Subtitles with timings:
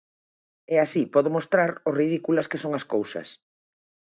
[0.73, 3.27] E así podo mostrar o ridículas que son as cousas.